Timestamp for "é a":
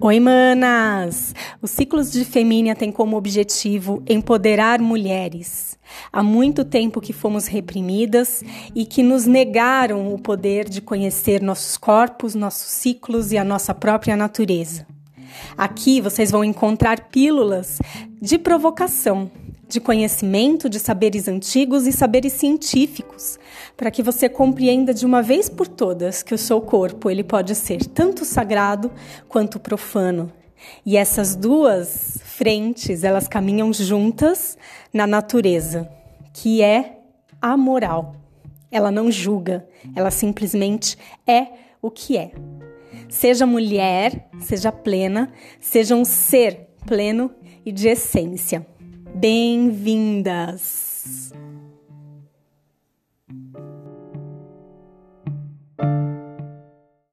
36.62-37.56